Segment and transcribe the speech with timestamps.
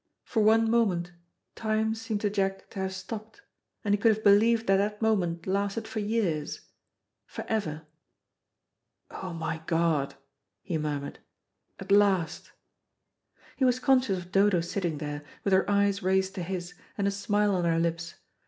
[0.23, 1.11] For one moment
[1.53, 3.43] time seemed to Jack to have stopped,
[3.85, 6.61] and he could have believed that that moment lasted for years
[7.27, 7.85] for ever.
[9.11, 10.15] "Oh, my God,"
[10.63, 11.19] he murmured,
[11.79, 12.51] "at last."
[13.55, 17.11] He was conscious of Dodo sitting there, with her eyes raised to his, and a
[17.11, 18.15] smile on her lips.